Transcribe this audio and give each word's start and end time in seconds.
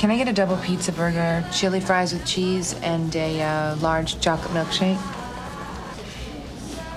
Can 0.00 0.10
I 0.10 0.16
get 0.16 0.28
a 0.28 0.32
double 0.32 0.56
pizza 0.56 0.92
burger, 0.92 1.44
chili 1.52 1.78
fries 1.78 2.14
with 2.14 2.24
cheese, 2.24 2.72
and 2.80 3.14
a 3.14 3.42
uh, 3.42 3.76
large 3.82 4.18
chocolate 4.18 4.50
milkshake? 4.52 4.96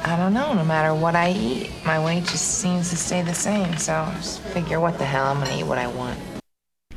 I 0.05 0.15
don't 0.15 0.33
know. 0.33 0.53
No 0.53 0.63
matter 0.63 0.95
what 0.95 1.13
I 1.13 1.33
eat, 1.33 1.69
my 1.85 2.01
weight 2.01 2.23
just 2.23 2.59
seems 2.59 2.91
to 2.91 2.95
stay 2.95 3.21
the 3.21 3.33
same. 3.33 3.75
So 3.75 3.93
I 3.93 4.13
just 4.15 4.39
figure, 4.39 4.79
what 4.79 4.97
the 4.99 5.03
hell? 5.03 5.25
I'm 5.25 5.39
gonna 5.39 5.59
eat 5.59 5.65
what 5.65 5.79
I 5.79 5.87
want. 5.87 6.17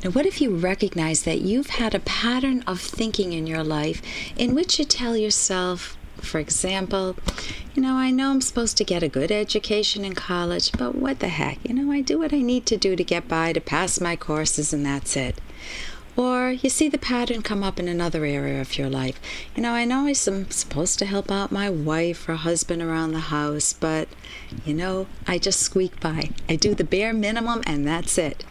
Now, 0.04 0.10
what 0.10 0.26
if 0.26 0.40
you 0.40 0.54
recognize 0.54 1.24
that 1.24 1.40
you've 1.40 1.70
had 1.70 1.92
a 1.92 1.98
pattern 1.98 2.62
of 2.68 2.80
thinking 2.80 3.32
in 3.32 3.48
your 3.48 3.64
life 3.64 4.00
in 4.36 4.54
which 4.54 4.78
you 4.78 4.84
tell 4.84 5.16
yourself, 5.16 5.96
for 6.18 6.38
example, 6.38 7.16
you 7.74 7.82
know, 7.82 7.94
I 7.94 8.12
know 8.12 8.30
I'm 8.30 8.40
supposed 8.42 8.76
to 8.76 8.84
get 8.84 9.02
a 9.02 9.08
good 9.08 9.32
education 9.32 10.04
in 10.04 10.14
college, 10.14 10.70
but 10.78 10.94
what 10.94 11.18
the 11.18 11.28
heck? 11.28 11.58
You 11.68 11.74
know, 11.74 11.90
I 11.90 12.00
do 12.00 12.20
what 12.20 12.32
I 12.32 12.42
need 12.42 12.64
to 12.66 12.76
do 12.76 12.94
to 12.94 13.02
get 13.02 13.26
by, 13.26 13.52
to 13.52 13.60
pass 13.60 14.00
my 14.00 14.14
courses, 14.14 14.72
and 14.72 14.86
that's 14.86 15.16
it. 15.16 15.40
Or 16.16 16.50
you 16.50 16.70
see 16.70 16.88
the 16.88 16.96
pattern 16.96 17.42
come 17.42 17.62
up 17.62 17.78
in 17.78 17.88
another 17.88 18.24
area 18.24 18.60
of 18.60 18.78
your 18.78 18.88
life. 18.88 19.20
You 19.54 19.62
know, 19.62 19.72
I 19.72 19.84
know 19.84 20.06
I'm 20.06 20.14
supposed 20.14 20.98
to 20.98 21.06
help 21.06 21.30
out 21.30 21.52
my 21.52 21.68
wife 21.68 22.26
or 22.26 22.36
husband 22.36 22.80
around 22.80 23.12
the 23.12 23.20
house, 23.20 23.74
but, 23.74 24.08
you 24.64 24.72
know, 24.72 25.06
I 25.26 25.36
just 25.36 25.60
squeak 25.60 26.00
by. 26.00 26.30
I 26.48 26.56
do 26.56 26.74
the 26.74 26.84
bare 26.84 27.12
minimum 27.12 27.62
and 27.66 27.86
that's 27.86 28.16
it. 28.16 28.44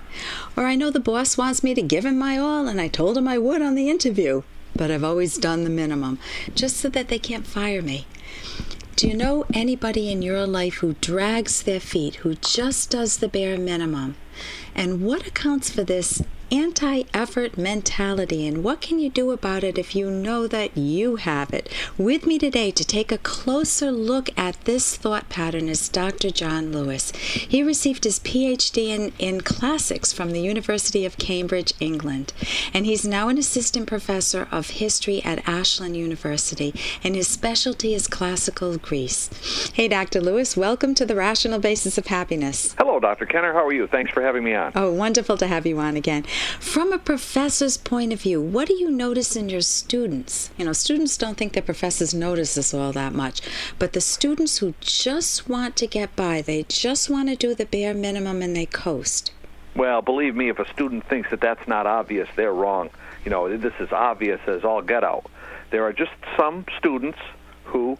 Or 0.55 0.65
I 0.65 0.75
know 0.75 0.91
the 0.91 0.99
boss 0.99 1.37
wants 1.37 1.63
me 1.63 1.73
to 1.73 1.81
give 1.81 2.05
him 2.05 2.19
my 2.19 2.37
all 2.37 2.67
and 2.67 2.79
I 2.79 2.87
told 2.87 3.17
him 3.17 3.27
I 3.27 3.39
would 3.39 3.63
on 3.63 3.73
the 3.73 3.89
interview, 3.89 4.43
but 4.75 4.91
I've 4.91 5.03
always 5.03 5.37
done 5.37 5.63
the 5.63 5.69
minimum, 5.71 6.19
just 6.53 6.77
so 6.77 6.89
that 6.89 7.07
they 7.07 7.19
can't 7.19 7.47
fire 7.47 7.81
me. 7.81 8.05
Do 8.95 9.07
you 9.07 9.17
know 9.17 9.45
anybody 9.53 10.11
in 10.11 10.21
your 10.21 10.45
life 10.45 10.75
who 10.75 10.93
drags 11.01 11.63
their 11.63 11.81
feet, 11.81 12.15
who 12.15 12.35
just 12.35 12.91
does 12.91 13.17
the 13.17 13.27
bare 13.27 13.57
minimum? 13.57 14.15
And 14.73 15.01
what 15.01 15.27
accounts 15.27 15.69
for 15.69 15.83
this 15.83 16.21
anti 16.51 17.03
effort 17.13 17.57
mentality 17.57 18.47
and 18.47 18.63
what 18.63 18.81
can 18.81 18.99
you 18.99 19.09
do 19.09 19.31
about 19.31 19.63
it 19.63 19.77
if 19.77 19.95
you 19.95 20.09
know 20.09 20.47
that 20.47 20.77
you 20.77 21.15
have 21.17 21.53
it? 21.53 21.69
With 21.97 22.25
me 22.25 22.37
today 22.37 22.71
to 22.71 22.83
take 22.83 23.11
a 23.11 23.17
closer 23.17 23.91
look 23.91 24.29
at 24.37 24.59
this 24.65 24.95
thought 24.95 25.29
pattern 25.29 25.67
is 25.69 25.89
Dr. 25.89 26.29
John 26.29 26.71
Lewis. 26.71 27.11
He 27.11 27.63
received 27.63 28.03
his 28.03 28.19
PhD 28.19 28.87
in, 28.89 29.13
in 29.17 29.41
classics 29.41 30.13
from 30.13 30.31
the 30.31 30.41
University 30.41 31.05
of 31.05 31.17
Cambridge, 31.17 31.73
England, 31.79 32.33
and 32.73 32.85
he's 32.85 33.05
now 33.05 33.29
an 33.29 33.37
assistant 33.37 33.87
professor 33.87 34.47
of 34.51 34.71
history 34.71 35.23
at 35.23 35.47
Ashland 35.47 35.97
University, 35.97 36.73
and 37.03 37.15
his 37.15 37.27
specialty 37.27 37.93
is 37.93 38.07
classical 38.07 38.77
Greece. 38.77 39.71
Hey, 39.73 39.87
Dr. 39.87 40.21
Lewis, 40.21 40.55
welcome 40.55 40.93
to 40.95 41.05
the 41.05 41.15
Rational 41.15 41.59
Basis 41.59 41.97
of 41.97 42.07
Happiness. 42.07 42.75
Hello, 42.77 42.99
Dr. 42.99 43.25
Kenner. 43.25 43.53
How 43.53 43.65
are 43.65 43.73
you? 43.73 43.87
Thanks 43.87 44.11
for 44.11 44.21
having 44.21 44.43
me 44.43 44.53
on. 44.53 44.71
Oh, 44.75 44.91
wonderful 44.91 45.37
to 45.37 45.47
have 45.47 45.65
you 45.65 45.79
on 45.79 45.95
again. 45.95 46.25
From 46.59 46.91
a 46.91 46.97
professor's 46.97 47.77
point 47.77 48.11
of 48.11 48.21
view, 48.21 48.41
what 48.41 48.67
do 48.67 48.73
you 48.73 48.89
notice 48.89 49.35
in 49.35 49.49
your 49.49 49.61
students? 49.61 50.49
You 50.57 50.65
know, 50.65 50.73
students 50.73 51.17
don't 51.17 51.37
think 51.37 51.53
their 51.53 51.63
professors 51.63 52.13
notice 52.13 52.55
this 52.55 52.73
all 52.73 52.91
that 52.93 53.13
much, 53.13 53.41
but 53.79 53.93
the 53.93 54.01
students 54.01 54.57
who 54.57 54.73
just 54.79 55.47
want 55.47 55.75
to 55.77 55.87
get 55.87 56.15
by, 56.15 56.41
they 56.41 56.63
just 56.63 57.09
want 57.09 57.29
to 57.29 57.35
do 57.35 57.55
the 57.55 57.65
bare 57.65 57.93
minimum 57.93 58.41
and 58.41 58.55
they 58.55 58.65
coast. 58.65 59.31
Well, 59.75 60.01
believe 60.01 60.35
me, 60.35 60.49
if 60.49 60.59
a 60.59 60.71
student 60.71 61.07
thinks 61.07 61.29
that 61.31 61.41
that's 61.41 61.67
not 61.67 61.85
obvious, 61.85 62.29
they're 62.35 62.53
wrong. 62.53 62.89
You 63.23 63.31
know, 63.31 63.57
this 63.57 63.73
is 63.79 63.91
obvious 63.91 64.39
as 64.47 64.63
all 64.63 64.81
get 64.81 65.03
out. 65.03 65.29
There 65.71 65.83
are 65.83 65.93
just 65.93 66.13
some 66.37 66.65
students 66.77 67.19
who 67.65 67.97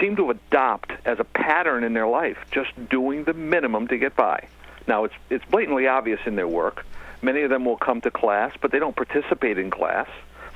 seem 0.00 0.16
to 0.16 0.30
adopt 0.30 0.92
as 1.04 1.20
a 1.20 1.24
pattern 1.24 1.84
in 1.84 1.92
their 1.92 2.06
life 2.06 2.38
just 2.50 2.70
doing 2.88 3.24
the 3.24 3.34
minimum 3.34 3.88
to 3.88 3.98
get 3.98 4.16
by. 4.16 4.48
Now, 4.86 5.04
it's 5.04 5.14
it's 5.30 5.44
blatantly 5.44 5.86
obvious 5.86 6.20
in 6.26 6.36
their 6.36 6.48
work. 6.48 6.84
Many 7.20 7.42
of 7.42 7.50
them 7.50 7.64
will 7.64 7.76
come 7.76 8.00
to 8.00 8.10
class, 8.10 8.52
but 8.60 8.72
they 8.72 8.78
don't 8.78 8.96
participate 8.96 9.58
in 9.58 9.70
class. 9.70 10.08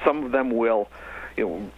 Some 0.04 0.24
of 0.24 0.32
them 0.32 0.50
will, 0.50 0.88
you 1.36 1.48
know, 1.48 1.70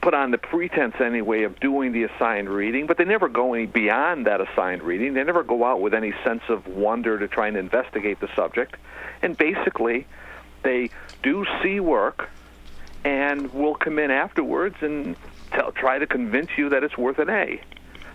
put 0.00 0.14
on 0.14 0.30
the 0.30 0.38
pretense 0.38 0.94
anyway 1.00 1.42
of 1.42 1.60
doing 1.60 1.92
the 1.92 2.04
assigned 2.04 2.48
reading, 2.48 2.86
but 2.86 2.96
they 2.96 3.04
never 3.04 3.28
go 3.28 3.54
any 3.54 3.66
beyond 3.66 4.26
that 4.26 4.40
assigned 4.40 4.82
reading. 4.82 5.14
They 5.14 5.24
never 5.24 5.42
go 5.42 5.64
out 5.64 5.80
with 5.80 5.94
any 5.94 6.12
sense 6.24 6.42
of 6.48 6.66
wonder 6.66 7.18
to 7.18 7.28
try 7.28 7.48
and 7.48 7.56
investigate 7.56 8.20
the 8.20 8.28
subject. 8.34 8.76
And 9.22 9.36
basically, 9.36 10.06
they 10.62 10.90
do 11.22 11.44
see 11.62 11.80
work 11.80 12.30
and 13.04 13.52
will 13.52 13.74
come 13.74 13.98
in 13.98 14.10
afterwards 14.10 14.76
and 14.80 15.16
tell, 15.50 15.72
try 15.72 15.98
to 15.98 16.06
convince 16.06 16.50
you 16.56 16.70
that 16.70 16.82
it's 16.84 16.96
worth 16.96 17.18
an 17.18 17.30
A 17.30 17.60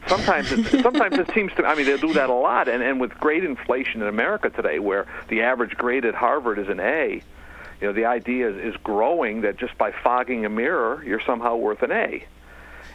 sometimes 0.08 0.52
it, 0.52 0.81
sometimes 0.81 1.18
it 1.18 1.30
seems 1.34 1.52
to 1.53 1.66
I 1.66 1.75
mean 1.75 1.86
they'll 1.86 1.97
do 1.97 2.14
that 2.14 2.30
a 2.30 2.34
lot 2.34 2.68
and 2.68 2.84
and 2.84 3.00
with 3.00 3.12
great 3.19 3.44
inflation 3.44 4.02
in 4.02 4.08
America 4.08 4.50
today 4.50 4.80
where 4.80 5.08
the 5.30 5.41
average 5.41 5.78
grade 5.78 6.06
at 6.06 6.16
Harvard 6.16 6.59
is 6.59 6.69
an 6.69 6.80
A 6.80 7.22
you 7.81 7.88
know 7.88 7.94
the 7.94 8.06
idea 8.06 8.50
is, 8.50 8.74
is 8.74 8.81
growing 8.84 9.42
that 9.42 9.58
just 9.58 9.78
by 9.78 9.92
fogging 9.92 10.46
a 10.46 10.50
mirror 10.50 11.03
you're 11.06 11.22
somehow 11.22 11.56
worth 11.56 11.84
an 11.84 11.92
A. 11.92 12.25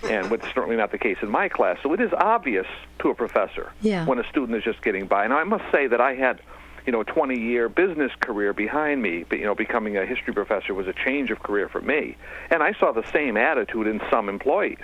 And 0.04 0.30
it's 0.30 0.46
certainly 0.54 0.76
not 0.76 0.92
the 0.92 0.98
case 0.98 1.16
in 1.22 1.28
my 1.28 1.48
class. 1.48 1.78
So 1.82 1.92
it 1.92 2.00
is 2.00 2.12
obvious 2.12 2.66
to 3.00 3.10
a 3.10 3.14
professor 3.16 3.72
yeah. 3.80 4.06
when 4.06 4.20
a 4.20 4.28
student 4.28 4.56
is 4.56 4.62
just 4.62 4.80
getting 4.80 5.08
by. 5.08 5.24
And 5.24 5.34
I 5.34 5.42
must 5.42 5.64
say 5.72 5.88
that 5.88 6.00
I 6.00 6.14
had 6.14 6.40
you 6.86 6.92
know 6.92 7.00
a 7.00 7.04
20 7.04 7.38
year 7.38 7.68
business 7.68 8.12
career 8.20 8.54
behind 8.54 9.02
me 9.02 9.24
but 9.28 9.38
you 9.38 9.44
know 9.44 9.54
becoming 9.54 9.98
a 9.98 10.06
history 10.06 10.32
professor 10.32 10.72
was 10.72 10.86
a 10.86 10.94
change 10.94 11.30
of 11.30 11.42
career 11.42 11.68
for 11.68 11.82
me. 11.82 12.16
And 12.50 12.62
I 12.62 12.72
saw 12.74 12.92
the 12.92 13.06
same 13.12 13.36
attitude 13.36 13.86
in 13.86 14.00
some 14.10 14.28
employees 14.28 14.78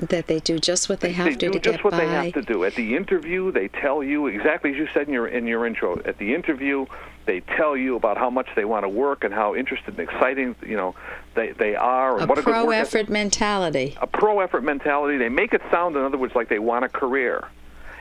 that 0.00 0.26
they 0.26 0.40
do 0.40 0.58
just 0.58 0.88
what 0.88 1.00
they 1.00 1.12
have 1.12 1.26
they 1.26 1.32
to 1.32 1.38
do 1.38 1.52
to 1.52 1.58
just 1.58 1.84
what 1.84 1.92
by. 1.92 1.98
they 1.98 2.06
have 2.06 2.32
to 2.34 2.42
do. 2.42 2.64
At 2.64 2.74
the 2.74 2.96
interview, 2.96 3.52
they 3.52 3.68
tell 3.68 4.02
you 4.02 4.26
exactly 4.26 4.72
as 4.72 4.76
you 4.76 4.88
said 4.92 5.06
in 5.06 5.12
your 5.12 5.26
in 5.26 5.46
your 5.46 5.66
intro. 5.66 6.00
At 6.04 6.18
the 6.18 6.34
interview, 6.34 6.86
they 7.26 7.40
tell 7.40 7.76
you 7.76 7.96
about 7.96 8.18
how 8.18 8.30
much 8.30 8.48
they 8.56 8.64
want 8.64 8.84
to 8.84 8.88
work 8.88 9.24
and 9.24 9.32
how 9.32 9.54
interested 9.54 9.98
and 9.98 10.08
exciting 10.08 10.56
you 10.66 10.76
know 10.76 10.94
they 11.34 11.52
they 11.52 11.76
are. 11.76 12.14
And 12.14 12.24
a 12.24 12.26
what 12.26 12.38
a 12.38 12.42
good 12.42 12.52
pro 12.52 12.70
effort 12.70 12.98
ethic. 12.98 13.10
mentality. 13.10 13.96
A 14.00 14.06
pro 14.06 14.40
effort 14.40 14.64
mentality. 14.64 15.16
They 15.16 15.28
make 15.28 15.52
it 15.52 15.62
sound, 15.70 15.96
in 15.96 16.02
other 16.02 16.18
words, 16.18 16.34
like 16.34 16.48
they 16.48 16.58
want 16.58 16.84
a 16.84 16.88
career, 16.88 17.48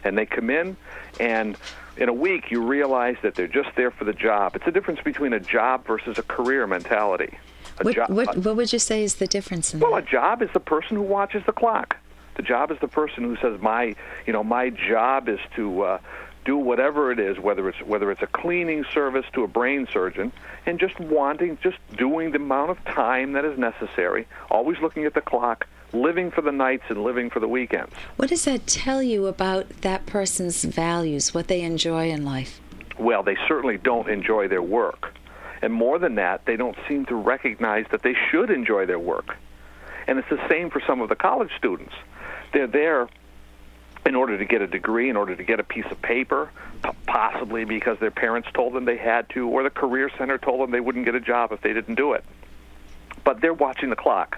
and 0.04 0.18
they 0.18 0.25
come 0.25 0.50
in 0.50 0.78
and. 1.20 1.58
In 1.96 2.10
a 2.10 2.14
week, 2.14 2.50
you 2.50 2.60
realize 2.60 3.18
that 3.22 3.36
they're 3.36 3.48
just 3.48 3.70
there 3.75 3.92
for 3.92 4.04
the 4.04 4.14
job. 4.14 4.56
It's 4.56 4.66
a 4.66 4.72
difference 4.72 5.00
between 5.02 5.31
a 5.31 5.40
job 5.40 5.86
versus 5.86 6.18
a 6.18 6.24
career 6.24 6.66
mentality. 6.66 7.38
What, 7.81 7.95
job, 7.95 8.09
what, 8.09 8.38
what 8.38 8.56
would 8.56 8.72
you 8.72 8.79
say 8.79 9.03
is 9.03 9.16
the 9.16 9.28
difference 9.28 9.73
in 9.73 9.79
well, 9.79 9.95
that? 9.95 10.03
a 10.03 10.11
job 10.11 10.41
is 10.41 10.50
the 10.53 10.59
person 10.59 10.97
who 10.97 11.03
watches 11.03 11.44
the 11.45 11.51
clock. 11.51 11.97
The 12.35 12.44
job 12.44 12.72
is 12.72 12.79
the 12.79 12.88
person 12.88 13.23
who 13.23 13.38
says, 13.38 13.61
"My, 13.61 13.95
you 14.25 14.34
know, 14.34 14.44
my 14.44 14.69
job 14.69 15.29
is 15.29 15.39
to 15.56 15.81
uh, 15.83 15.97
do 16.45 16.57
whatever 16.57 17.12
it 17.12 17.19
is, 17.19 17.39
whether 17.39 17.69
it's 17.69 17.81
whether 17.81 18.12
it's 18.12 18.22
a 18.22 18.28
cleaning 18.28 18.85
service 18.94 19.25
to 19.33 19.44
a 19.44 19.47
brain 19.47 19.88
surgeon, 19.91 20.31
and 20.66 20.79
just 20.79 21.00
wanting, 21.00 21.57
just 21.62 21.78
doing 21.95 22.31
the 22.31 22.38
amount 22.38 22.72
of 22.72 22.83
time 22.85 23.33
that 23.33 23.45
is 23.45 23.57
necessary. 23.57 24.28
Always 24.50 24.79
looking 24.79 25.06
at 25.06 25.13
the 25.13 25.22
clock, 25.22 25.67
living 25.94 26.31
for 26.31 26.41
the 26.41 26.51
nights 26.51 26.83
and 26.89 27.03
living 27.03 27.29
for 27.29 27.39
the 27.39 27.47
weekends. 27.47 27.94
What 28.17 28.29
does 28.29 28.45
that 28.45 28.67
tell 28.67 29.01
you 29.01 29.28
about 29.28 29.69
that 29.81 30.06
person's 30.06 30.63
values, 30.63 31.33
what 31.33 31.47
they 31.47 31.62
enjoy 31.62 32.09
in 32.09 32.25
life? 32.25 32.59
Well, 33.00 33.23
they 33.23 33.38
certainly 33.47 33.78
don't 33.78 34.09
enjoy 34.09 34.47
their 34.47 34.62
work, 34.62 35.13
and 35.63 35.74
more 35.74 35.97
than 35.97 36.16
that, 36.16 36.46
they 36.46 36.57
don't 36.57 36.75
seem 36.90 37.06
to 37.06 37.16
recognize 37.16 37.85
that 37.91 38.03
they 38.03 38.16
should 38.29 38.50
enjoy 38.50 38.85
their 38.85 39.00
work. 39.00 39.38
And 40.07 40.19
it's 40.19 40.28
the 40.29 40.46
same 40.50 40.69
for 40.69 40.81
some 40.85 41.00
of 41.00 41.07
the 41.07 41.16
college 41.16 41.51
students 41.57 41.94
they're 42.51 42.68
there 42.68 43.07
in 44.06 44.13
order 44.13 44.38
to 44.38 44.46
get 44.46 44.62
a 44.62 44.68
degree, 44.68 45.09
in 45.09 45.16
order 45.16 45.35
to 45.35 45.44
get 45.44 45.62
a 45.62 45.63
piece 45.63 45.85
of 45.90 46.00
paper, 46.01 46.51
possibly 47.07 47.63
because 47.63 47.97
their 48.00 48.12
parents 48.12 48.50
told 48.53 48.74
them 48.74 48.84
they 48.84 48.97
had 48.97 49.28
to, 49.29 49.47
or 49.47 49.63
the 49.63 49.69
career 49.69 50.12
center 50.18 50.38
told 50.38 50.59
them 50.59 50.72
they 50.72 50.81
wouldn't 50.81 51.06
get 51.06 51.16
a 51.16 51.22
job 51.22 51.53
if 51.53 51.62
they 51.62 51.72
didn't 51.72 51.95
do 51.95 52.12
it. 52.12 52.25
But 53.24 53.40
they're 53.40 53.53
watching 53.53 53.90
the 53.90 53.95
clock, 53.95 54.38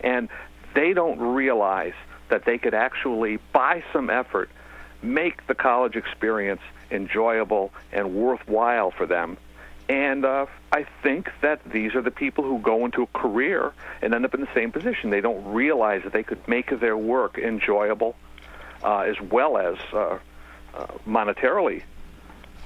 and 0.00 0.28
they 0.74 0.92
don't 0.92 1.18
realize 1.18 1.94
that 2.28 2.44
they 2.44 2.58
could 2.58 2.74
actually, 2.74 3.38
by 3.54 3.82
some 3.92 4.10
effort, 4.10 4.50
make 5.00 5.46
the 5.46 5.54
college 5.54 5.96
experience 5.96 6.60
enjoyable 6.90 7.72
and 7.90 8.14
worthwhile 8.14 8.90
for 8.90 9.06
them 9.06 9.38
and 9.88 10.24
uh, 10.24 10.46
I 10.70 10.86
think 11.02 11.30
that 11.40 11.60
these 11.70 11.94
are 11.94 12.02
the 12.02 12.10
people 12.10 12.44
who 12.44 12.58
go 12.58 12.84
into 12.84 13.02
a 13.02 13.06
career 13.08 13.72
and 14.00 14.14
end 14.14 14.24
up 14.24 14.34
in 14.34 14.40
the 14.40 14.54
same 14.54 14.72
position. 14.72 15.10
They 15.10 15.20
don't 15.20 15.44
realize 15.52 16.02
that 16.04 16.12
they 16.12 16.22
could 16.22 16.46
make 16.48 16.78
their 16.80 16.96
work 16.96 17.38
enjoyable 17.38 18.16
uh, 18.82 19.00
as 19.00 19.20
well 19.20 19.58
as 19.58 19.76
uh, 19.92 20.18
uh 20.74 20.86
monetarily. 21.06 21.82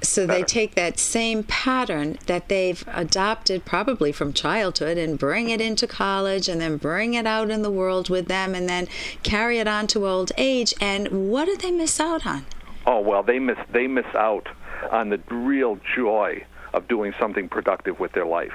So 0.03 0.27
better. 0.27 0.41
they 0.41 0.45
take 0.45 0.75
that 0.75 0.99
same 0.99 1.43
pattern 1.43 2.19
that 2.27 2.49
they've 2.49 2.85
adopted 2.89 3.65
probably 3.65 4.13
from 4.13 4.33
childhood 4.33 4.99
and 4.99 5.19
bring 5.19 5.49
it 5.49 5.61
into 5.61 5.87
college 5.87 6.49
and 6.49 6.61
then 6.61 6.77
bring 6.77 7.15
it 7.15 7.27
out 7.27 7.51
in 7.51 7.63
the 7.63 7.71
world 7.71 8.11
with 8.11 8.29
them 8.29 8.55
and 8.55 8.69
then 8.69 8.89
carry 9.23 9.59
it 9.59 9.67
on 9.67 9.87
to 9.89 10.07
old 10.07 10.33
age. 10.37 10.75
And 10.81 11.31
what 11.31 11.47
do 11.47 11.57
they 11.57 11.71
miss 11.71 11.99
out 11.99 12.27
on? 12.27 12.45
Oh 12.87 13.01
well, 13.01 13.23
they 13.23 13.39
miss 13.39 13.59
they 13.71 13.87
miss 13.87 14.07
out 14.15 14.49
on 14.91 15.09
the 15.09 15.19
real 15.31 15.79
joy 15.97 16.45
of 16.77 16.87
doing 16.87 17.15
something 17.19 17.49
productive 17.49 17.99
with 17.99 18.13
their 18.13 18.27
life. 18.27 18.53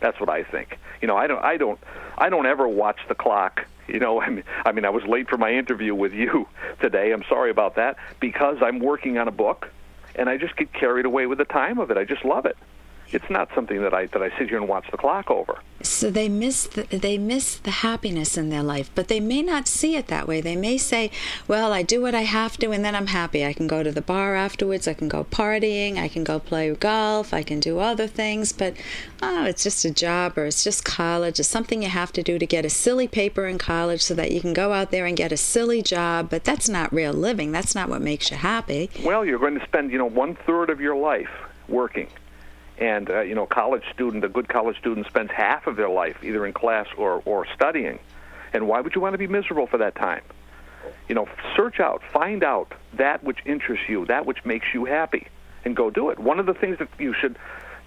That's 0.00 0.20
what 0.20 0.28
I 0.28 0.42
think. 0.42 0.78
You 1.00 1.08
know, 1.08 1.16
I 1.16 1.26
don't, 1.26 1.42
I 1.42 1.56
don't, 1.56 1.80
I 2.18 2.28
don't 2.28 2.46
ever 2.46 2.68
watch 2.68 2.98
the 3.08 3.14
clock. 3.14 3.64
You 3.88 3.98
know, 3.98 4.20
I 4.26 4.28
mean, 4.28 4.44
I 4.64 4.72
mean, 4.72 4.84
I 4.84 4.90
was 4.90 5.04
late 5.04 5.28
for 5.28 5.38
my 5.38 5.52
interview 5.52 5.94
with 5.94 6.12
you 6.12 6.46
today. 6.80 7.12
I'm 7.12 7.24
sorry 7.28 7.50
about 7.50 7.76
that 7.76 7.96
because 8.20 8.58
I'm 8.62 8.78
working 8.78 9.16
on 9.16 9.26
a 9.26 9.32
book, 9.32 9.70
and 10.14 10.28
I 10.28 10.36
just 10.36 10.56
get 10.56 10.72
carried 10.72 11.06
away 11.06 11.26
with 11.26 11.38
the 11.38 11.46
time 11.46 11.78
of 11.78 11.90
it. 11.90 11.96
I 11.96 12.04
just 12.04 12.24
love 12.24 12.44
it. 12.46 12.56
It's 13.12 13.28
not 13.28 13.48
something 13.54 13.82
that 13.82 13.92
I 13.92 14.06
that 14.06 14.22
I 14.22 14.30
sit 14.38 14.48
here 14.48 14.56
and 14.56 14.68
watch 14.68 14.90
the 14.90 14.96
clock 14.96 15.30
over. 15.30 15.58
So 15.82 16.10
they 16.10 16.28
miss 16.28 16.66
the, 16.66 16.84
they 16.84 17.18
miss 17.18 17.56
the 17.56 17.70
happiness 17.70 18.38
in 18.38 18.48
their 18.48 18.62
life, 18.62 18.90
but 18.94 19.08
they 19.08 19.20
may 19.20 19.42
not 19.42 19.66
see 19.66 19.96
it 19.96 20.06
that 20.06 20.26
way. 20.26 20.40
They 20.40 20.56
may 20.56 20.78
say, 20.78 21.10
"Well, 21.46 21.72
I 21.72 21.82
do 21.82 22.00
what 22.00 22.14
I 22.14 22.22
have 22.22 22.56
to, 22.58 22.70
and 22.70 22.84
then 22.84 22.94
I'm 22.94 23.08
happy. 23.08 23.44
I 23.44 23.52
can 23.52 23.66
go 23.66 23.82
to 23.82 23.90
the 23.90 24.00
bar 24.00 24.34
afterwards. 24.34 24.88
I 24.88 24.94
can 24.94 25.08
go 25.08 25.24
partying. 25.24 25.98
I 25.98 26.08
can 26.08 26.24
go 26.24 26.38
play 26.38 26.72
golf. 26.74 27.34
I 27.34 27.42
can 27.42 27.60
do 27.60 27.80
other 27.80 28.06
things." 28.06 28.52
But 28.52 28.74
oh, 29.22 29.44
it's 29.44 29.62
just 29.62 29.84
a 29.84 29.90
job, 29.90 30.38
or 30.38 30.46
it's 30.46 30.64
just 30.64 30.84
college. 30.84 31.38
It's 31.38 31.48
something 31.48 31.82
you 31.82 31.90
have 31.90 32.12
to 32.12 32.22
do 32.22 32.38
to 32.38 32.46
get 32.46 32.64
a 32.64 32.70
silly 32.70 33.08
paper 33.08 33.46
in 33.46 33.58
college, 33.58 34.02
so 34.02 34.14
that 34.14 34.32
you 34.32 34.40
can 34.40 34.52
go 34.54 34.72
out 34.72 34.90
there 34.90 35.04
and 35.04 35.16
get 35.16 35.32
a 35.32 35.36
silly 35.36 35.82
job. 35.82 36.30
But 36.30 36.44
that's 36.44 36.68
not 36.68 36.92
real 36.92 37.12
living. 37.12 37.52
That's 37.52 37.74
not 37.74 37.88
what 37.88 38.00
makes 38.00 38.30
you 38.30 38.38
happy. 38.38 38.90
Well, 39.04 39.24
you're 39.26 39.38
going 39.38 39.58
to 39.58 39.64
spend 39.64 39.90
you 39.90 39.98
know 39.98 40.08
one 40.08 40.36
third 40.46 40.70
of 40.70 40.80
your 40.80 40.96
life 40.96 41.30
working 41.68 42.08
and 42.78 43.10
uh, 43.10 43.20
you 43.20 43.34
know, 43.34 43.46
college 43.46 43.84
student, 43.92 44.24
a 44.24 44.28
good 44.28 44.48
college 44.48 44.78
student 44.78 45.06
spends 45.06 45.30
half 45.30 45.66
of 45.66 45.76
their 45.76 45.88
life 45.88 46.22
either 46.22 46.46
in 46.46 46.52
class 46.52 46.86
or 46.96 47.22
or 47.24 47.46
studying. 47.54 47.98
And 48.52 48.68
why 48.68 48.80
would 48.80 48.94
you 48.94 49.00
want 49.00 49.14
to 49.14 49.18
be 49.18 49.26
miserable 49.26 49.66
for 49.66 49.78
that 49.78 49.94
time? 49.94 50.22
You 51.08 51.14
know, 51.14 51.28
search 51.56 51.80
out, 51.80 52.02
find 52.12 52.42
out 52.42 52.72
that 52.94 53.22
which 53.22 53.38
interests 53.46 53.88
you, 53.88 54.04
that 54.06 54.26
which 54.26 54.44
makes 54.44 54.66
you 54.74 54.84
happy, 54.84 55.28
and 55.64 55.76
go 55.76 55.90
do 55.90 56.10
it. 56.10 56.18
One 56.18 56.38
of 56.38 56.46
the 56.46 56.54
things 56.54 56.78
that 56.78 56.88
you 56.98 57.14
should 57.14 57.38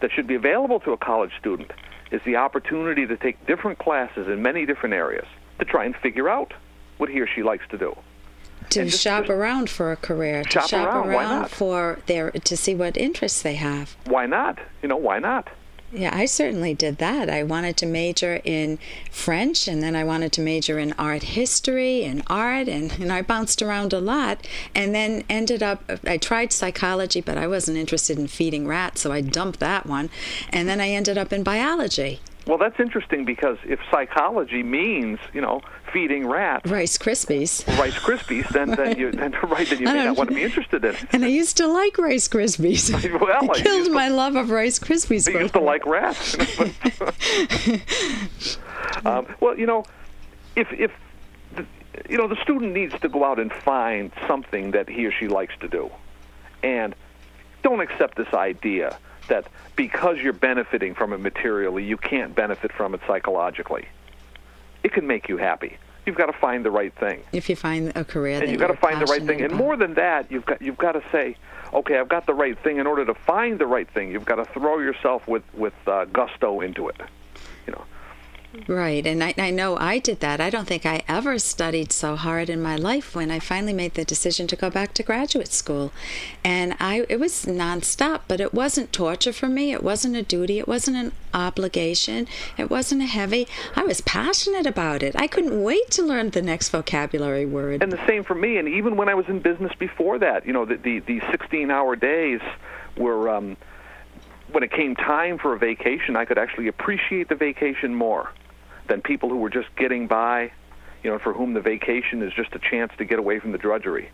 that 0.02 0.12
should 0.12 0.28
be 0.28 0.36
available 0.36 0.80
to 0.82 0.92
a 0.92 0.98
college 0.98 1.32
student 1.40 1.72
is 2.12 2.22
the 2.26 2.36
opportunity 2.36 3.06
to 3.08 3.18
take 3.18 3.46
different 3.46 3.80
classes 3.80 4.28
in 4.28 4.42
many 4.42 4.66
different 4.66 4.94
areas 4.94 5.26
to 5.60 5.66
try 5.66 5.86
and 5.86 5.96
figure 5.96 6.30
out 6.30 6.54
what 6.98 7.10
he 7.10 7.20
or 7.20 7.28
she 7.28 7.44
likes 7.44 7.68
to 7.70 7.78
do 7.78 7.96
to 8.72 8.86
just, 8.86 9.02
shop 9.02 9.24
just 9.24 9.32
around 9.32 9.70
for 9.70 9.92
a 9.92 9.96
career, 9.96 10.44
to 10.44 10.50
shop, 10.50 10.70
shop 10.70 10.88
around, 10.88 11.10
around 11.10 11.50
for 11.50 12.00
their 12.06 12.32
to 12.32 12.58
see 12.58 12.76
what 12.76 12.98
interests 12.98 13.42
they 13.42 13.56
have. 13.56 13.96
Why 14.06 14.26
not? 14.26 14.60
You 14.82 14.90
know, 14.90 14.98
why 14.98 15.20
not? 15.20 15.50
Yeah, 15.92 16.12
I 16.14 16.26
certainly 16.26 16.74
did 16.74 16.98
that. 16.98 17.30
I 17.30 17.44
wanted 17.44 17.78
to 17.78 17.86
major 17.86 18.42
in 18.44 18.80
French 19.12 19.66
and 19.68 19.82
then 19.82 19.96
I 19.96 20.04
wanted 20.04 20.34
to 20.34 20.42
major 20.42 20.78
in 20.78 20.94
art 20.94 21.24
history 21.24 22.04
and 22.04 22.22
art 22.28 22.68
and, 22.68 22.92
and 23.00 23.14
I 23.14 23.22
bounced 23.22 23.62
around 23.62 23.94
a 23.94 24.00
lot 24.00 24.46
and 24.74 24.94
then 24.94 25.24
ended 25.30 25.64
up 25.64 25.90
I 26.06 26.18
tried 26.18 26.52
psychology 26.52 27.22
but 27.22 27.38
I 27.38 27.48
wasn't 27.48 27.78
interested 27.78 28.20
in 28.20 28.28
feeding 28.28 28.68
rats 28.68 29.02
so 29.02 29.12
I 29.14 29.22
dumped 29.22 29.62
that 29.62 29.86
one 29.86 30.10
and 30.50 30.68
then 30.68 30.82
I 30.82 30.90
ended 30.90 31.18
up 31.18 31.32
in 31.32 31.44
biology. 31.44 32.20
Well, 32.48 32.60
that's 32.60 32.80
interesting 32.80 33.26
because 33.26 33.58
if 33.64 33.80
psychology 33.90 34.62
means, 34.62 35.18
you 35.34 35.42
know, 35.42 35.62
feeding 35.92 36.28
rats 36.28 36.70
Rice 36.70 36.98
Krispies, 36.98 37.66
Rice 37.80 37.96
Krispies, 37.96 38.48
then 38.50 38.70
then 38.70 39.00
you 39.00 39.12
then 39.12 39.32
right 39.44 39.68
then 39.68 39.80
you 39.80 39.86
may 39.86 40.06
not 40.06 40.16
want 40.16 40.30
to 40.30 40.36
be 40.36 40.44
interested 40.44 40.86
in. 40.86 40.96
And 41.12 41.26
I 41.26 41.28
used 41.28 41.58
to 41.58 41.68
like 41.68 41.98
Rice 41.98 42.28
Krispies. 42.28 42.92
well, 43.20 43.52
I 43.52 43.60
killed 43.60 43.92
my 43.92 44.10
love 44.10 44.36
of 44.36 44.52
Rice 44.52 44.78
Krispies. 44.78 45.34
I 45.34 45.40
used 45.40 45.54
to 45.54 45.62
like 45.62 45.88
rats. 45.88 46.36
um, 49.06 49.26
well, 49.40 49.58
you 49.58 49.66
know, 49.66 49.84
if 50.56 50.72
if 50.72 50.92
the, 51.56 51.66
you 52.08 52.18
know 52.18 52.28
the 52.28 52.40
student 52.44 52.74
needs 52.74 52.94
to 53.00 53.10
go 53.10 53.24
out 53.24 53.40
and 53.40 53.52
find 53.52 54.12
something 54.28 54.70
that 54.72 54.88
he 54.88 55.08
or 55.08 55.12
she 55.12 55.28
likes 55.28 55.56
to 55.62 55.68
do, 55.68 55.90
and 56.62 56.94
don't 57.64 57.80
accept 57.80 58.18
this 58.18 58.32
idea 58.36 59.00
that 59.28 59.48
because 59.76 60.18
you're 60.18 60.34
benefiting 60.34 60.96
from 60.96 61.14
it 61.14 61.20
materially, 61.20 61.84
you 61.84 61.98
can't 61.98 62.36
benefit 62.36 62.72
from 62.72 62.94
it 62.94 63.02
psychologically. 63.08 63.88
It 64.84 64.94
can 64.94 65.08
make 65.08 65.30
you 65.30 65.38
happy. 65.38 65.78
You've 66.06 66.16
got 66.16 66.28
to 66.28 66.34
find 66.34 66.64
the 66.64 66.72
right 66.72 66.94
thing. 66.94 67.24
If 67.32 67.50
you 67.50 67.56
find 67.56 67.92
a 67.96 68.06
career, 68.06 68.40
and 68.40 68.52
you've 68.52 68.60
got 68.60 68.68
to 68.68 68.78
find 68.78 69.02
the 69.02 69.06
right 69.06 69.26
thing. 69.26 69.40
About. 69.42 69.52
And 69.52 69.60
more 69.60 69.76
than 69.76 69.96
that, 69.96 70.32
you've 70.32 70.46
got 70.46 70.62
you've 70.62 70.78
got 70.78 70.92
to 70.92 71.04
say, 71.12 71.36
okay, 71.74 71.98
I've 71.98 72.10
got 72.10 72.28
the 72.28 72.34
right 72.34 72.58
thing. 72.60 72.78
In 72.78 72.86
order 72.86 73.04
to 73.06 73.16
find 73.16 73.58
the 73.58 73.66
right 73.66 73.90
thing, 73.90 74.12
you've 74.12 74.26
got 74.26 74.36
to 74.36 74.46
throw 74.46 74.80
yourself 74.80 75.28
with 75.28 75.44
with 75.56 75.74
uh, 75.88 76.06
gusto 76.06 76.62
into 76.62 76.90
it. 76.90 77.02
Right, 78.68 79.06
and 79.06 79.24
I, 79.24 79.36
I 79.38 79.52
know 79.52 79.78
I 79.78 80.00
did 80.00 80.22
that. 80.22 80.42
I 80.42 80.50
don't 80.50 80.66
think 80.66 80.88
I 80.88 81.04
ever 81.08 81.38
studied 81.38 81.92
so 81.92 82.16
hard 82.16 82.50
in 82.50 82.64
my 82.64 82.76
life 82.76 83.16
when 83.16 83.30
I 83.30 83.38
finally 83.38 83.74
made 83.74 83.94
the 83.94 84.04
decision 84.04 84.48
to 84.48 84.56
go 84.56 84.72
back 84.72 84.96
to 84.96 85.04
graduate 85.04 85.54
school. 85.54 85.92
And 86.44 86.76
I 86.80 87.06
it 87.08 87.20
was 87.20 87.46
nonstop, 87.46 88.22
but 88.28 88.42
it 88.42 88.56
wasn't 88.56 88.92
torture 88.92 89.34
for 89.34 89.48
me. 89.48 89.72
It 89.72 89.84
wasn't 89.84 90.16
a 90.16 90.24
duty. 90.24 90.58
It 90.58 90.68
wasn't 90.68 90.98
an 90.98 91.12
obligation. 91.32 92.28
It 92.58 92.72
wasn't 92.72 93.04
a 93.04 93.06
heavy. 93.06 93.48
I 93.76 93.84
was 93.84 94.02
passionate 94.02 94.66
about 94.66 95.04
it. 95.04 95.16
I 95.16 95.28
couldn't 95.28 95.62
wait 95.62 95.92
to 95.92 96.02
learn 96.02 96.32
the 96.32 96.42
next 96.42 96.70
vocabulary 96.70 97.46
word. 97.46 97.84
And 97.84 97.92
the 97.92 98.04
same 98.08 98.24
for 98.24 98.36
me. 98.36 98.58
And 98.58 98.68
even 98.68 98.98
when 98.98 99.10
I 99.10 99.14
was 99.14 99.28
in 99.28 99.42
business 99.42 99.74
before 99.78 100.18
that, 100.20 100.44
you 100.48 100.54
know, 100.54 100.66
the 100.66 100.78
the, 100.78 101.00
the 101.02 101.20
16-hour 101.20 101.98
days 101.98 102.42
were. 102.98 103.30
Um, 103.30 103.58
when 104.52 104.64
it 104.64 104.72
came 104.72 104.96
time 104.96 105.38
for 105.38 105.54
a 105.54 105.58
vacation, 105.58 106.16
I 106.16 106.24
could 106.24 106.38
actually 106.38 106.68
appreciate 106.68 107.28
the 107.28 107.36
vacation 107.36 107.94
more 107.94 108.30
than 108.88 109.02
people 109.02 109.30
who 109.30 109.38
were 109.38 109.50
just 109.50 109.68
getting 109.76 110.08
by, 110.08 110.52
you 111.04 111.10
know, 111.10 111.20
for 111.20 111.34
whom 111.34 111.54
the 111.54 111.62
vacation 111.62 112.22
is 112.22 112.34
just 112.34 112.54
a 112.56 112.60
chance 112.60 112.92
to 112.98 113.06
get 113.06 113.20
away 113.20 113.40
from 113.40 113.52
the 113.52 113.58
drudgery. 113.58 114.10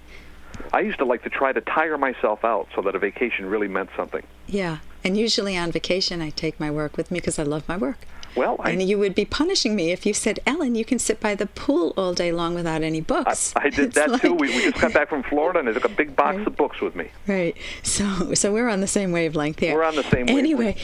I 0.74 0.82
used 0.82 1.00
to 1.00 1.06
like 1.06 1.24
to 1.24 1.30
try 1.30 1.54
to 1.54 1.62
tire 1.62 1.98
myself 1.98 2.44
out 2.44 2.68
so 2.76 2.82
that 2.82 2.96
a 2.96 3.00
vacation 3.00 3.46
really 3.46 3.68
meant 3.68 3.90
something. 3.96 4.24
Yeah, 4.48 4.80
and 5.04 5.18
usually 5.18 5.58
on 5.58 5.72
vacation 5.72 6.22
I 6.22 6.30
take 6.30 6.60
my 6.60 6.70
work 6.70 6.98
with 6.98 7.12
me 7.12 7.20
because 7.20 7.40
I 7.40 7.44
love 7.44 7.68
my 7.68 7.78
work. 7.78 8.06
Well, 8.36 8.56
I, 8.60 8.72
and 8.72 8.82
you 8.84 8.98
would 9.00 9.16
be 9.16 9.26
punishing 9.26 9.76
me 9.76 9.92
if 9.92 10.06
you 10.06 10.14
said, 10.14 10.40
Ellen, 10.46 10.76
you 10.76 10.86
can 10.86 11.00
sit 11.00 11.20
by 11.20 11.36
the 11.36 11.48
pool 11.48 11.94
all 11.98 12.14
day 12.14 12.32
long 12.32 12.54
without 12.56 12.82
any 12.82 13.02
books. 13.02 13.54
I, 13.56 13.66
I 13.66 13.70
did 13.70 13.80
It's 13.88 13.96
that 13.96 14.10
like- 14.12 14.22
too. 14.22 14.34
We, 14.34 14.48
we 14.56 14.62
just 14.72 14.80
got 14.82 14.94
back 14.94 15.10
from 15.10 15.24
Florida, 15.24 15.60
and 15.60 15.70
I 15.70 15.74
took 15.74 15.86
a 15.86 15.90
big 15.90 16.16
box 16.16 16.38
Right. 16.38 16.48
of 16.48 16.56
books 16.56 16.80
with 16.82 16.96
me. 16.96 17.10
Right. 17.28 17.56
So 17.84 18.34
so 18.34 18.54
we're 18.54 18.70
on 18.70 18.82
the 18.82 18.88
same 18.88 19.12
wavelength 19.12 19.60
here. 19.60 19.76
We're 19.76 19.84
on 19.84 19.96
the 19.96 20.04
same 20.04 20.30
Anyway, 20.30 20.76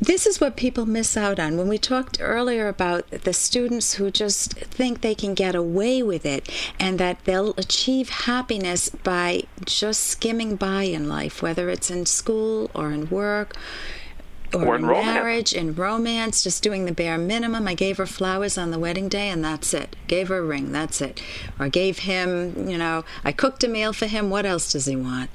this 0.00 0.26
is 0.26 0.40
what 0.40 0.56
people 0.56 0.86
miss 0.86 1.16
out 1.16 1.38
on. 1.38 1.56
When 1.56 1.68
we 1.68 1.78
talked 1.78 2.18
earlier 2.20 2.68
about 2.68 3.08
the 3.10 3.32
students 3.32 3.94
who 3.94 4.10
just 4.10 4.54
think 4.54 5.00
they 5.02 5.14
can 5.14 5.34
get 5.34 5.54
away 5.54 6.02
with 6.02 6.24
it 6.26 6.48
and 6.80 6.98
that 6.98 7.24
they'll 7.24 7.52
achieve 7.58 8.08
happiness 8.08 8.88
by 8.88 9.44
just 9.64 10.04
skimming 10.04 10.56
by 10.56 10.82
in 10.84 11.08
life, 11.08 11.42
whether 11.42 11.68
it's 11.68 11.90
in 11.90 12.06
school 12.06 12.70
or 12.74 12.90
in 12.90 13.08
work 13.10 13.54
or, 14.54 14.76
Or 14.76 14.78
marriage, 14.78 15.52
in 15.52 15.74
romance, 15.74 16.42
just 16.42 16.62
doing 16.62 16.84
the 16.84 16.92
bare 16.92 17.18
minimum. 17.18 17.66
I 17.66 17.74
gave 17.74 17.96
her 17.98 18.06
flowers 18.06 18.56
on 18.56 18.70
the 18.70 18.78
wedding 18.78 19.08
day, 19.08 19.28
and 19.28 19.44
that's 19.44 19.74
it. 19.74 19.96
Gave 20.06 20.28
her 20.28 20.38
a 20.38 20.42
ring, 20.42 20.72
that's 20.72 21.00
it. 21.00 21.22
Or 21.58 21.68
gave 21.68 22.00
him, 22.00 22.68
you 22.68 22.78
know, 22.78 23.04
I 23.24 23.32
cooked 23.32 23.64
a 23.64 23.68
meal 23.68 23.92
for 23.92 24.06
him. 24.06 24.30
What 24.30 24.46
else 24.46 24.72
does 24.72 24.86
he 24.86 24.96
want? 24.96 25.30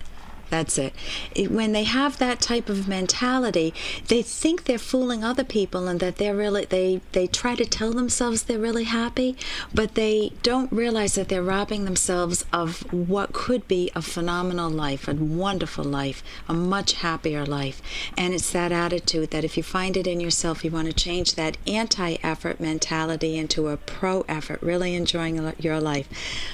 That's 0.50 0.78
it. 0.78 0.94
It- 1.36 1.52
When 1.52 1.72
they 1.74 1.84
have 1.84 2.18
that 2.20 2.40
type 2.42 2.70
of 2.70 2.88
mentality, 2.88 3.74
they 4.08 4.22
think 4.22 4.64
they're 4.66 4.78
fooling 4.80 5.24
other 5.24 5.44
people 5.44 5.88
and 5.88 6.00
that 6.00 6.18
they're 6.18 6.36
really 6.36 6.66
they 6.66 7.02
they 7.12 7.28
try 7.28 7.56
to 7.56 7.66
tell 7.66 7.92
themselves 7.92 8.44
they're 8.44 8.60
really 8.60 8.86
happy, 8.86 9.36
but 9.74 9.96
they 9.96 10.32
don't 10.44 10.72
realize 10.72 11.16
that 11.16 11.28
they're 11.30 11.44
robbing 11.44 11.86
themselves 11.86 12.46
of 12.54 12.82
what 12.94 13.34
could 13.34 13.68
be 13.68 13.92
a 13.96 14.02
phenomenal 14.02 14.70
life, 14.70 15.08
a 15.08 15.14
wonderful 15.14 15.84
life, 15.84 16.24
a 16.48 16.54
much 16.54 16.94
happier 16.94 17.46
life. 17.46 17.82
And 18.18 18.34
it's 18.34 18.52
that 18.52 18.72
attitude 18.72 19.32
that 19.32 19.44
if 19.44 19.58
you 19.58 19.64
find 19.64 19.98
it 19.98 20.08
in 20.08 20.20
yourself, 20.20 20.64
you 20.64 20.72
want 20.72 20.88
to 20.88 20.94
change 20.94 21.36
that 21.36 21.58
anti-effort 21.68 22.60
mentality 22.60 23.38
into 23.38 23.68
a 23.68 23.78
pro-effort, 23.78 24.62
really 24.62 24.96
enjoying 24.96 25.36
your 25.60 25.80
life. 25.80 26.08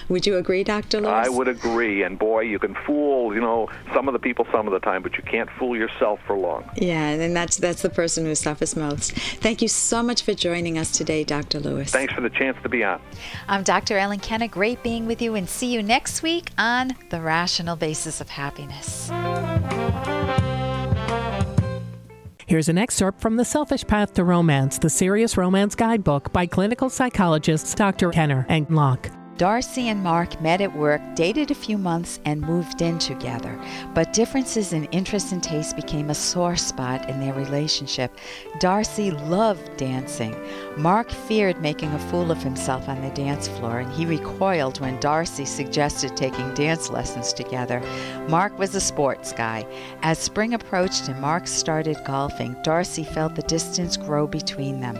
Would 0.09 0.25
you 0.25 0.37
agree, 0.37 0.63
Dr. 0.63 1.01
Lewis? 1.01 1.27
I 1.27 1.29
would 1.29 1.47
agree. 1.47 2.03
And 2.03 2.17
boy, 2.17 2.41
you 2.41 2.59
can 2.59 2.75
fool, 2.85 3.33
you 3.33 3.41
know, 3.41 3.69
some 3.93 4.07
of 4.07 4.13
the 4.13 4.19
people 4.19 4.45
some 4.51 4.67
of 4.67 4.73
the 4.73 4.79
time, 4.79 5.01
but 5.01 5.17
you 5.17 5.23
can't 5.23 5.49
fool 5.51 5.75
yourself 5.75 6.19
for 6.25 6.35
long. 6.35 6.69
Yeah, 6.75 7.09
and 7.09 7.35
that's 7.35 7.57
that's 7.57 7.81
the 7.81 7.89
person 7.89 8.25
who 8.25 8.35
suffers 8.35 8.75
most. 8.75 9.11
Thank 9.13 9.61
you 9.61 9.67
so 9.67 10.01
much 10.03 10.23
for 10.23 10.33
joining 10.33 10.77
us 10.77 10.91
today, 10.91 11.23
Dr. 11.23 11.59
Lewis. 11.59 11.91
Thanks 11.91 12.13
for 12.13 12.21
the 12.21 12.29
chance 12.29 12.57
to 12.63 12.69
be 12.69 12.83
on. 12.83 13.01
I'm 13.47 13.63
Dr. 13.63 13.97
Ellen 13.97 14.19
Kenner. 14.19 14.47
Great 14.47 14.81
being 14.83 15.05
with 15.05 15.21
you, 15.21 15.35
and 15.35 15.47
see 15.47 15.73
you 15.73 15.83
next 15.83 16.23
week 16.23 16.51
on 16.57 16.95
The 17.09 17.21
Rational 17.21 17.75
Basis 17.75 18.21
of 18.21 18.29
Happiness. 18.29 19.11
Here's 22.47 22.69
an 22.69 22.77
excerpt 22.77 23.21
from 23.21 23.37
The 23.37 23.45
Selfish 23.45 23.87
Path 23.87 24.13
to 24.13 24.23
Romance, 24.23 24.77
the 24.77 24.89
Serious 24.89 25.35
Romance 25.35 25.73
Guidebook 25.73 26.31
by 26.31 26.45
clinical 26.45 26.91
psychologists 26.91 27.73
Dr. 27.73 28.11
Kenner 28.11 28.45
and 28.49 28.69
Locke. 28.69 29.09
Darcy 29.37 29.89
and 29.89 30.01
Mark 30.01 30.39
met 30.41 30.61
at 30.61 30.77
work, 30.77 31.01
dated 31.13 31.51
a 31.51 31.55
few 31.55 31.77
months, 31.77 32.21
and 32.23 32.39
moved 32.39 32.81
in 32.81 32.97
together. 32.99 33.59
But 33.93 34.13
differences 34.13 34.71
in 34.71 34.85
interests 34.85 35.33
and 35.33 35.43
taste 35.43 35.75
became 35.75 36.09
a 36.09 36.15
sore 36.15 36.55
spot 36.55 37.09
in 37.09 37.19
their 37.19 37.33
relationship. 37.33 38.17
Darcy 38.59 39.11
loved 39.11 39.75
dancing. 39.75 40.33
Mark 40.77 41.11
feared 41.11 41.61
making 41.61 41.91
a 41.91 41.99
fool 41.99 42.31
of 42.31 42.41
himself 42.41 42.87
on 42.87 43.01
the 43.01 43.09
dance 43.09 43.49
floor, 43.49 43.79
and 43.79 43.91
he 43.91 44.05
recoiled 44.05 44.79
when 44.79 44.99
Darcy 45.01 45.43
suggested 45.43 46.15
taking 46.15 46.53
dance 46.53 46.89
lessons 46.89 47.33
together. 47.33 47.81
Mark 48.29 48.57
was 48.57 48.73
a 48.73 48.79
sports 48.79 49.33
guy. 49.33 49.67
As 50.01 50.17
spring 50.17 50.53
approached 50.53 51.09
and 51.09 51.19
Mark 51.19 51.45
started 51.47 51.97
golfing, 52.05 52.55
Darcy 52.63 53.03
felt 53.03 53.35
the 53.35 53.41
distance 53.43 53.97
grow 53.97 54.27
between 54.27 54.79
them. 54.79 54.95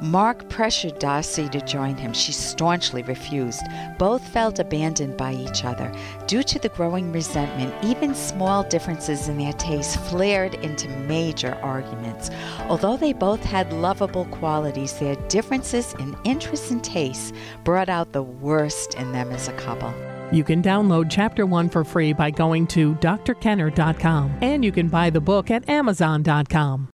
Mark 0.00 0.48
pressured 0.50 0.98
Darcy 0.98 1.48
to 1.48 1.60
join 1.62 1.96
him. 1.96 2.12
She 2.12 2.32
staunchly 2.32 3.02
refused. 3.02 3.62
Both 3.98 4.26
felt 4.28 4.58
abandoned 4.58 5.16
by 5.16 5.32
each 5.32 5.64
other. 5.64 5.90
Due 6.26 6.42
to 6.42 6.58
the 6.58 6.68
growing 6.70 7.12
resentment, 7.12 7.74
even 7.82 8.14
small 8.14 8.62
differences 8.64 9.28
in 9.28 9.38
their 9.38 9.54
tastes 9.54 9.96
flared 10.10 10.54
into 10.56 10.88
major 11.06 11.58
arguments. 11.62 12.30
Although 12.68 12.96
they 12.96 13.14
both 13.14 13.42
had 13.42 13.72
lovable 13.72 14.26
qualities, 14.26 14.98
their 14.98 15.16
differences 15.28 15.94
in 15.94 16.16
interests 16.24 16.70
and 16.70 16.84
tastes 16.84 17.32
brought 17.64 17.88
out 17.88 18.12
the 18.12 18.22
worst 18.22 18.94
in 18.94 19.12
them 19.12 19.30
as 19.32 19.48
a 19.48 19.52
couple. 19.54 19.94
You 20.32 20.44
can 20.44 20.62
download 20.62 21.06
Chapter 21.08 21.46
1 21.46 21.68
for 21.70 21.84
free 21.84 22.12
by 22.12 22.30
going 22.30 22.66
to 22.68 22.94
drkenner.com, 22.96 24.38
and 24.42 24.64
you 24.64 24.72
can 24.72 24.88
buy 24.88 25.08
the 25.08 25.20
book 25.20 25.50
at 25.50 25.68
amazon.com. 25.68 26.84